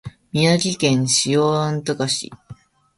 [0.33, 2.31] 宮城県塩竈市